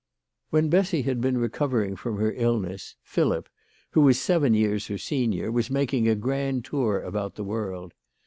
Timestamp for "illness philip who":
2.33-4.01